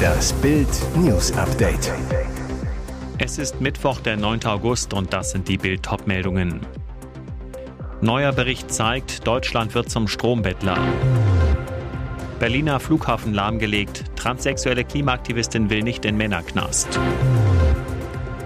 [0.00, 1.92] Das Bild News Update.
[3.18, 4.44] Es ist Mittwoch, der 9.
[4.46, 6.60] August und das sind die Bild meldungen
[8.00, 10.78] Neuer Bericht zeigt, Deutschland wird zum Strombettler.
[12.38, 14.04] Berliner Flughafen lahmgelegt.
[14.16, 16.98] Transsexuelle Klimaaktivistin will nicht in Männerknast.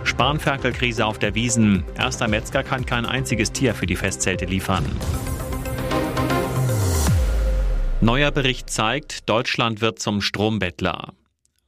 [0.03, 1.85] Spanferkelkrise auf der Wiesen.
[1.97, 4.85] Erster Metzger kann kein einziges Tier für die Festzelte liefern.
[8.05, 11.15] Neuer Bericht zeigt, Deutschland wird zum Strombettler.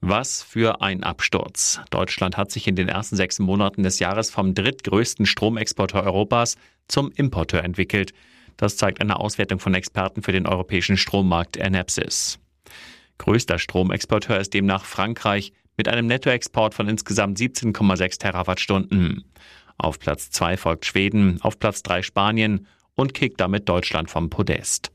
[0.02, 1.80] Was für ein Absturz.
[1.88, 6.56] Deutschland hat sich in den ersten sechs Monaten des Jahres vom drittgrößten Stromexporteur Europas
[6.88, 8.12] zum Importeur entwickelt.
[8.59, 12.38] Das zeigt eine Auswertung von Experten für den europäischen Strommarkt Enepsis.
[13.16, 19.24] Größter Stromexporteur ist demnach Frankreich mit einem Nettoexport von insgesamt 17,6 Terawattstunden.
[19.78, 24.92] Auf Platz 2 folgt Schweden, auf Platz 3 Spanien und kickt damit Deutschland vom Podest.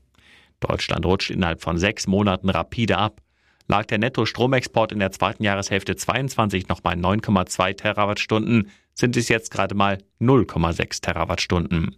[0.62, 3.20] Deutschland rutscht innerhalb von sechs Monaten rapide ab.
[3.68, 9.50] Lag der Netto-Stromexport in der zweiten Jahreshälfte 22 noch bei 9,2 Terawattstunden, sind es jetzt
[9.50, 11.96] gerade mal 0,6 Terawattstunden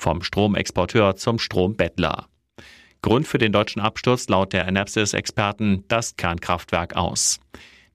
[0.00, 2.26] vom Stromexporteur zum Strombettler.
[3.02, 7.40] Grund für den deutschen Absturz laut der Enapsis-Experten das Kernkraftwerk aus.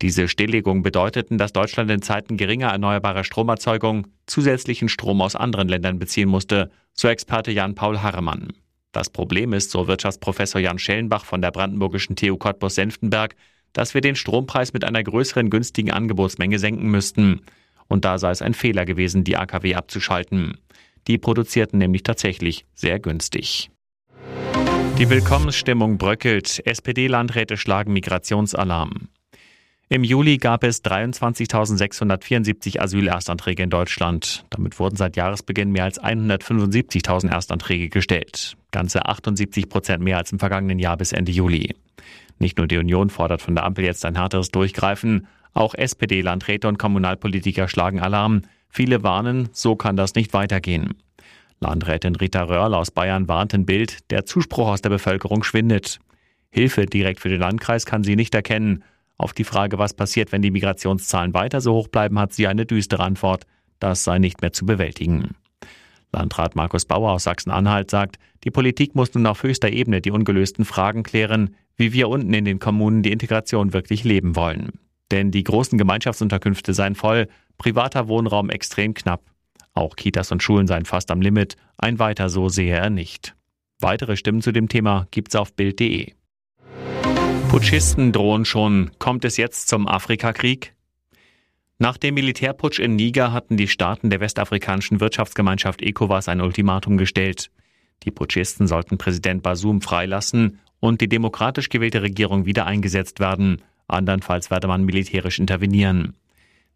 [0.02, 6.00] Diese Stilllegung bedeuteten, dass Deutschland in Zeiten geringer erneuerbarer Stromerzeugung zusätzlichen Strom aus anderen Ländern
[6.00, 8.54] beziehen musste, so Experte Jan-Paul Harremann.
[8.96, 13.36] Das Problem ist, so Wirtschaftsprofessor Jan Schellenbach von der brandenburgischen TU Cottbus-Senftenberg,
[13.74, 17.42] dass wir den Strompreis mit einer größeren günstigen Angebotsmenge senken müssten.
[17.90, 20.58] Und da sei es ein Fehler gewesen, die AKW abzuschalten.
[21.10, 23.70] Die produzierten nämlich tatsächlich sehr günstig.
[24.98, 26.66] Die Willkommensstimmung bröckelt.
[26.66, 29.10] SPD-Landräte schlagen Migrationsalarm.
[29.90, 34.46] Im Juli gab es 23.674 Asylerstanträge in Deutschland.
[34.52, 38.56] Damit wurden seit Jahresbeginn mehr als 175.000 Erstanträge gestellt.
[38.76, 41.74] Ganze 78 Prozent mehr als im vergangenen Jahr bis Ende Juli.
[42.40, 45.28] Nicht nur die Union fordert von der Ampel jetzt ein härteres Durchgreifen.
[45.54, 48.42] Auch SPD-Landräte und Kommunalpolitiker schlagen Alarm.
[48.68, 50.96] Viele warnen, so kann das nicht weitergehen.
[51.62, 56.00] Landrätin Rita Röhrl aus Bayern warnt in Bild, der Zuspruch aus der Bevölkerung schwindet.
[56.50, 58.84] Hilfe direkt für den Landkreis kann sie nicht erkennen.
[59.18, 62.66] Auf die Frage, was passiert, wenn die Migrationszahlen weiter so hoch bleiben, hat sie eine
[62.66, 63.46] düstere Antwort.
[63.80, 65.36] Das sei nicht mehr zu bewältigen.
[66.16, 70.66] Landrat Markus Bauer aus Sachsen-Anhalt sagt, die Politik muss nun auf höchster Ebene die ungelösten
[70.66, 74.72] Fragen klären, wie wir unten in den Kommunen die Integration wirklich leben wollen.
[75.12, 77.28] Denn die großen Gemeinschaftsunterkünfte seien voll,
[77.58, 79.22] privater Wohnraum extrem knapp.
[79.74, 81.58] Auch Kitas und Schulen seien fast am Limit.
[81.78, 83.36] Ein weiter so sehe er nicht.
[83.80, 86.14] Weitere Stimmen zu dem Thema gibt's auf Bild.de.
[87.50, 88.92] Putschisten drohen schon.
[89.00, 90.75] Kommt es jetzt zum Afrikakrieg?
[91.78, 97.52] Nach dem Militärputsch in Niger hatten die Staaten der westafrikanischen Wirtschaftsgemeinschaft ECOWAS ein Ultimatum gestellt.
[98.04, 103.62] Die Putschisten sollten Präsident Basum freilassen und die demokratisch gewählte Regierung wieder eingesetzt werden.
[103.88, 106.16] Andernfalls werde man militärisch intervenieren.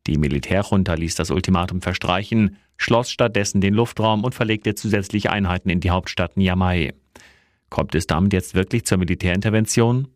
[0.05, 5.79] Die Militärjunta ließ das Ultimatum verstreichen, schloss stattdessen den Luftraum und verlegte zusätzliche Einheiten in
[5.79, 6.93] die Hauptstadt Niamey.
[7.69, 10.07] Kommt es damit jetzt wirklich zur Militärintervention?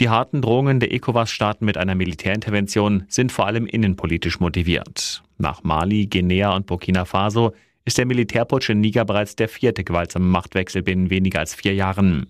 [0.00, 5.22] Die harten Drohungen der ECOWAS-Staaten mit einer Militärintervention sind vor allem innenpolitisch motiviert.
[5.38, 10.24] Nach Mali, Guinea und Burkina Faso ist der Militärputsch in Niger bereits der vierte gewaltsame
[10.24, 12.26] Machtwechsel binnen weniger als vier Jahren.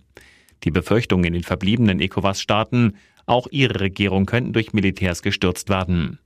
[0.65, 6.19] Die Befürchtungen in den verbliebenen ECOWAS-Staaten, auch ihre Regierung könnten durch Militärs gestürzt werden.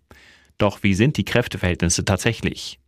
[0.58, 2.80] Doch wie sind die Kräfteverhältnisse tatsächlich?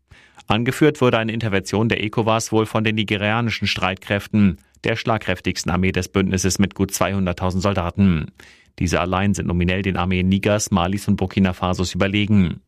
[0.48, 6.08] Angeführt wurde eine Intervention der ECOWAS wohl von den nigerianischen Streitkräften, der schlagkräftigsten Armee des
[6.08, 8.32] Bündnisses mit gut 200.000 Soldaten.
[8.78, 12.60] Diese allein sind nominell den Armeen Nigers, Malis und Burkina Fasos überlegen.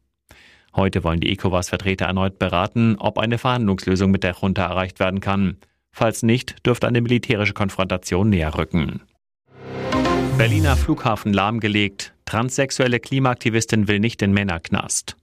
[0.75, 5.59] Heute wollen die ECOWAS-Vertreter erneut beraten, ob eine Verhandlungslösung mit der Junta erreicht werden kann.
[5.91, 9.03] Falls nicht, dürfte eine militärische Konfrontation näher rücken.
[10.39, 12.15] Berliner Flughafen lahmgelegt.
[12.25, 15.17] Transsexuelle Klimaaktivistin will nicht in Männerknast.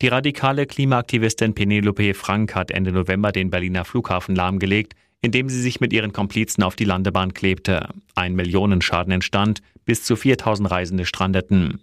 [0.00, 5.80] Die radikale Klimaaktivistin Penelope Frank hat Ende November den Berliner Flughafen lahmgelegt, indem sie sich
[5.80, 7.88] mit ihren Komplizen auf die Landebahn klebte.
[8.14, 11.80] Ein Millionenschaden entstand, bis zu 4000 Reisende strandeten.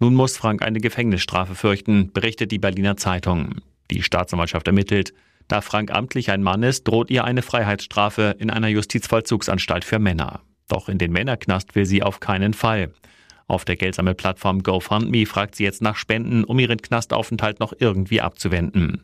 [0.00, 3.60] Nun muss Frank eine Gefängnisstrafe fürchten, berichtet die Berliner Zeitung.
[3.90, 5.12] Die Staatsanwaltschaft ermittelt.
[5.48, 10.40] Da Frank amtlich ein Mann ist, droht ihr eine Freiheitsstrafe in einer Justizvollzugsanstalt für Männer.
[10.68, 12.92] Doch in den Männerknast will sie auf keinen Fall.
[13.46, 19.02] Auf der Geldsammelplattform GoFundMe fragt sie jetzt nach Spenden, um ihren Knastaufenthalt noch irgendwie abzuwenden.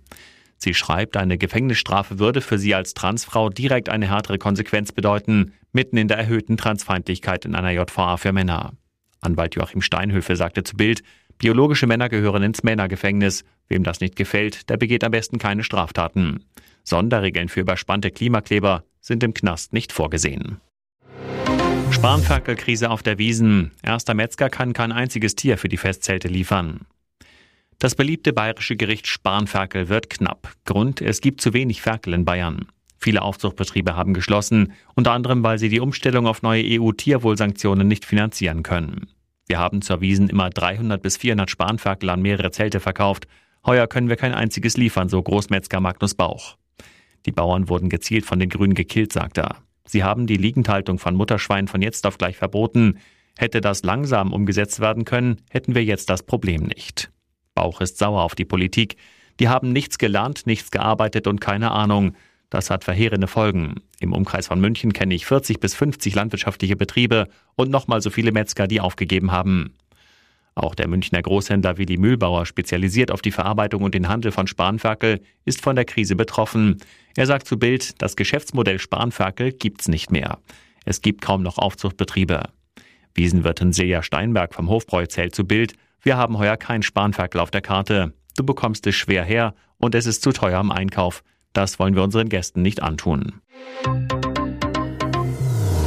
[0.59, 5.97] Sie schreibt, eine Gefängnisstrafe würde für sie als Transfrau direkt eine härtere Konsequenz bedeuten, mitten
[5.97, 8.73] in der erhöhten Transfeindlichkeit in einer JVA für Männer.
[9.21, 11.03] Anwalt Joachim Steinhöfe sagte zu Bild,
[11.39, 13.45] biologische Männer gehören ins Männergefängnis.
[13.69, 16.45] Wem das nicht gefällt, der begeht am besten keine Straftaten.
[16.83, 20.61] Sonderregeln für überspannte Klimakleber sind im Knast nicht vorgesehen.
[21.91, 23.73] Spanferkelkrise auf der Wiesen.
[23.83, 26.87] Erster Metzger kann kein einziges Tier für die Festzelte liefern.
[27.81, 30.53] Das beliebte bayerische Gericht Spanferkel wird knapp.
[30.65, 32.67] Grund, es gibt zu wenig Ferkel in Bayern.
[32.99, 38.65] Viele Aufzuchtbetriebe haben geschlossen, unter anderem, weil sie die Umstellung auf neue EU-Tierwohlsanktionen nicht finanzieren
[38.65, 39.07] können.
[39.47, 43.29] Wir haben zur Wiesen immer 300 bis 400 Spanferkel an mehrere Zelte verkauft.
[43.65, 46.57] Heuer können wir kein einziges liefern, so Großmetzger Magnus Bauch.
[47.27, 49.55] Die Bauern wurden gezielt von den Grünen gekillt, sagt er.
[49.87, 52.99] Sie haben die Liegendhaltung von Mutterschweinen von jetzt auf gleich verboten.
[53.39, 57.13] Hätte das langsam umgesetzt werden können, hätten wir jetzt das Problem nicht.
[57.59, 58.95] Bauch ist sauer auf die Politik.
[59.41, 62.15] Die haben nichts gelernt, nichts gearbeitet und keine Ahnung.
[62.51, 63.81] Das hat verheerende Folgen.
[63.99, 67.27] Im Umkreis von München kenne ich 40 bis 50 landwirtschaftliche Betriebe
[67.57, 69.75] und nochmal so viele Metzger, die aufgegeben haben.
[70.55, 75.21] Auch der Münchner Großhändler Willi Mühlbauer, spezialisiert auf die Verarbeitung und den Handel von Spanferkel,
[75.45, 76.77] ist von der Krise betroffen.
[77.17, 80.39] Er sagt zu Bild, das Geschäftsmodell Spanferkel gibt's nicht mehr.
[80.85, 82.51] Es gibt kaum noch Aufzuchtbetriebe.
[83.15, 85.75] Wiesenwirtin Silja Steinberg vom Hofbräu zählt zu Bild,
[86.09, 88.15] wir haben heuer kein Spanferkel auf der Karte.
[88.35, 91.23] Du bekommst es schwer her und es ist zu teuer im Einkauf.
[91.53, 93.43] Das wollen wir unseren Gästen nicht antun.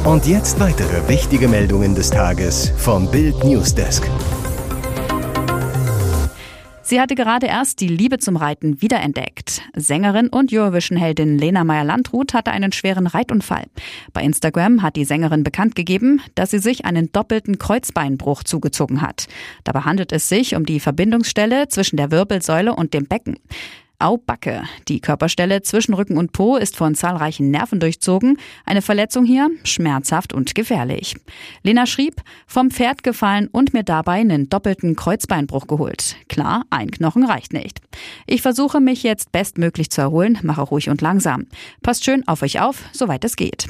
[0.04, 4.08] Und jetzt weitere wichtige Meldungen des Tages vom Bild Newsdesk.
[6.92, 9.62] Sie hatte gerade erst die Liebe zum Reiten wiederentdeckt.
[9.74, 13.64] Sängerin und Eurovision-Heldin Lena Meyer-Landrut hatte einen schweren Reitunfall.
[14.12, 19.26] Bei Instagram hat die Sängerin bekannt gegeben, dass sie sich einen doppelten Kreuzbeinbruch zugezogen hat.
[19.64, 23.38] Dabei handelt es sich um die Verbindungsstelle zwischen der Wirbelsäule und dem Becken.
[24.02, 24.62] Au-Backe.
[24.88, 28.38] Die Körperstelle zwischen Rücken und Po ist von zahlreichen Nerven durchzogen.
[28.66, 31.16] Eine Verletzung hier schmerzhaft und gefährlich.
[31.62, 36.16] Lena schrieb, vom Pferd gefallen und mir dabei einen doppelten Kreuzbeinbruch geholt.
[36.28, 37.80] Klar, ein Knochen reicht nicht.
[38.26, 41.46] Ich versuche mich jetzt bestmöglich zu erholen, mache ruhig und langsam.
[41.82, 43.68] Passt schön auf euch auf, soweit es geht.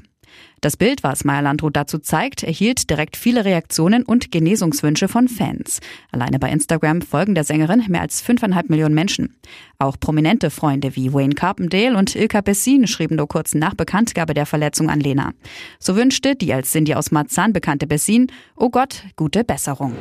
[0.60, 5.80] Das Bild, was Meyer Landrut dazu zeigt, erhielt direkt viele Reaktionen und Genesungswünsche von Fans.
[6.12, 9.36] Alleine bei Instagram folgen der Sängerin mehr als fünfeinhalb Millionen Menschen.
[9.78, 14.46] Auch prominente Freunde wie Wayne Carpendale und Ilka Bessin schrieben nur kurz nach Bekanntgabe der
[14.46, 15.32] Verletzung an Lena.
[15.80, 19.96] So wünschte die als Cindy aus Marzahn bekannte Bessin, oh Gott, gute Besserung.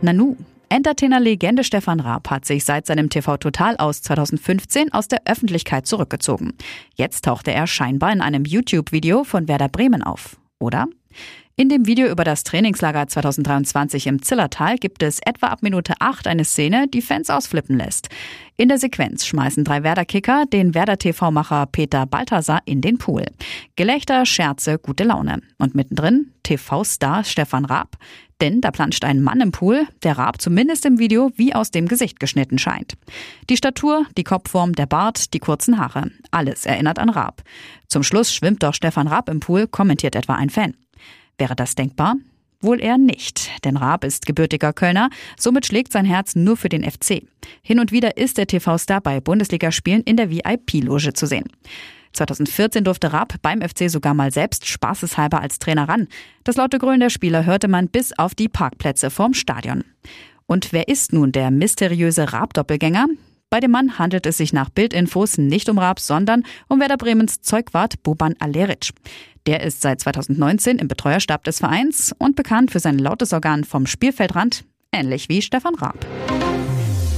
[0.00, 0.36] Nanu,
[0.68, 6.54] Entertainer-Legende Stefan Raab hat sich seit seinem TV Total aus 2015 aus der Öffentlichkeit zurückgezogen.
[6.96, 10.36] Jetzt tauchte er scheinbar in einem YouTube-Video von Werder Bremen auf.
[10.58, 10.86] Oder?
[11.58, 16.26] In dem Video über das Trainingslager 2023 im Zillertal gibt es etwa ab Minute 8
[16.26, 18.10] eine Szene, die Fans ausflippen lässt.
[18.58, 23.24] In der Sequenz schmeißen drei Werder-Kicker den Werder-TV-Macher Peter Balthasar in den Pool.
[23.76, 25.40] Gelächter, Scherze, gute Laune.
[25.56, 27.96] Und mittendrin TV-Star Stefan Raab.
[28.40, 31.88] Denn da planscht ein Mann im Pool, der Raab zumindest im Video wie aus dem
[31.88, 32.94] Gesicht geschnitten scheint.
[33.48, 36.10] Die Statur, die Kopfform, der Bart, die kurzen Haare.
[36.30, 37.42] Alles erinnert an Raab.
[37.88, 40.74] Zum Schluss schwimmt doch Stefan Raab im Pool, kommentiert etwa ein Fan.
[41.38, 42.16] Wäre das denkbar?
[42.60, 46.90] Wohl eher nicht, denn Raab ist gebürtiger Kölner, somit schlägt sein Herz nur für den
[46.90, 47.22] FC.
[47.62, 51.44] Hin und wieder ist der TV-Star bei Bundesligaspielen in der VIP-Loge zu sehen.
[52.16, 56.08] 2014 durfte Raab beim FC sogar mal selbst spaßeshalber als Trainer ran.
[56.44, 59.84] Das laute Grölen der Spieler hörte man bis auf die Parkplätze vorm Stadion.
[60.46, 63.06] Und wer ist nun der mysteriöse Raab-Doppelgänger?
[63.50, 67.40] Bei dem Mann handelt es sich nach Bildinfos nicht um Raab, sondern um Werder Bremens
[67.40, 68.90] Zeugwart Boban Aleric.
[69.46, 73.86] Der ist seit 2019 im Betreuerstab des Vereins und bekannt für sein lautes Organ vom
[73.86, 76.04] Spielfeldrand, ähnlich wie Stefan Raab.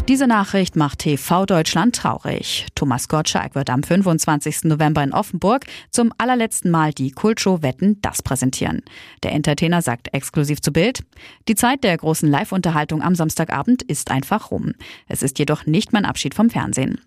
[0.09, 2.67] Diese Nachricht macht TV Deutschland traurig.
[2.75, 4.65] Thomas Gottschalk wird am 25.
[4.65, 8.81] November in Offenburg zum allerletzten Mal die Kultshow Wetten das präsentieren.
[9.23, 11.05] Der Entertainer sagt exklusiv zu Bild,
[11.47, 14.73] die Zeit der großen Live-Unterhaltung am Samstagabend ist einfach rum.
[15.09, 17.03] Es ist jedoch nicht mein Abschied vom Fernsehen.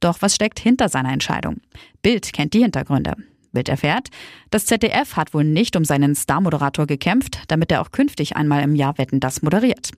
[0.00, 1.58] Doch was steckt hinter seiner Entscheidung?
[2.00, 3.16] Bild kennt die Hintergründe.
[3.56, 4.08] Bild erfährt,
[4.50, 8.74] das ZDF hat wohl nicht um seinen Star-Moderator gekämpft, damit er auch künftig einmal im
[8.74, 9.92] Jahr Wetten das moderiert.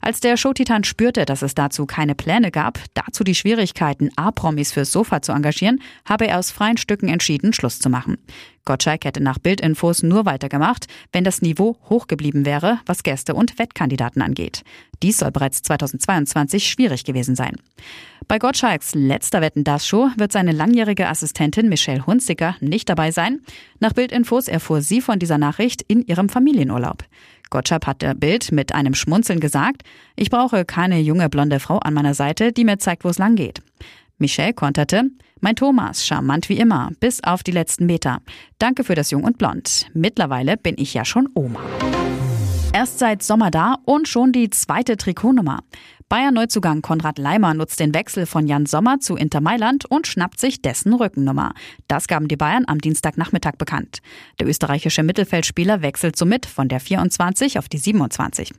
[0.00, 4.92] Als der Showtitan spürte, dass es dazu keine Pläne gab, dazu die Schwierigkeiten, A-Promis fürs
[4.92, 8.16] Sofa zu engagieren, habe er aus freien Stücken entschieden, Schluss zu machen.
[8.70, 13.58] Gottschalk hätte nach Bildinfos nur weitergemacht, wenn das Niveau hoch geblieben wäre, was Gäste und
[13.58, 14.62] Wettkandidaten angeht.
[15.02, 17.56] Dies soll bereits 2022 schwierig gewesen sein.
[18.28, 23.40] Bei Gottschalks letzter Wetten das Show wird seine langjährige Assistentin Michelle Hunziker nicht dabei sein.
[23.80, 27.02] Nach Bildinfos erfuhr sie von dieser Nachricht in ihrem Familienurlaub.
[27.50, 29.82] Gottschalk hat der Bild mit einem Schmunzeln gesagt,
[30.14, 33.34] ich brauche keine junge blonde Frau an meiner Seite, die mir zeigt, wo es lang
[33.34, 33.62] geht.
[34.18, 38.20] Michelle konterte, mein Thomas, charmant wie immer, bis auf die letzten Meter.
[38.58, 39.86] Danke für das Jung und Blond.
[39.94, 41.60] Mittlerweile bin ich ja schon Oma.
[42.72, 45.60] Erst seit Sommer da und schon die zweite Trikotnummer.
[46.10, 50.60] Bayern-Neuzugang Konrad Leimer nutzt den Wechsel von Jan Sommer zu Inter Mailand und schnappt sich
[50.60, 51.54] dessen Rückennummer.
[51.86, 54.00] Das gaben die Bayern am Dienstagnachmittag bekannt.
[54.40, 58.50] Der österreichische Mittelfeldspieler wechselt somit von der 24 auf die 27.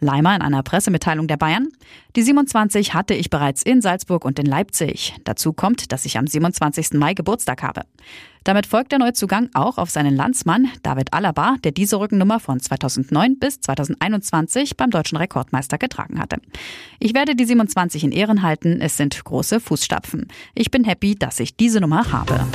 [0.00, 1.68] Leimer in einer Pressemitteilung der Bayern.
[2.16, 5.14] Die 27 hatte ich bereits in Salzburg und in Leipzig.
[5.24, 6.94] Dazu kommt, dass ich am 27.
[6.94, 7.82] Mai Geburtstag habe.
[8.44, 13.38] Damit folgt der Neuzugang auch auf seinen Landsmann David Alaba, der diese Rückennummer von 2009
[13.38, 16.36] bis 2021 beim deutschen Rekordmeister getragen hatte.
[16.98, 18.80] Ich werde die 27 in Ehren halten.
[18.80, 20.28] Es sind große Fußstapfen.
[20.54, 22.46] Ich bin happy, dass ich diese Nummer habe.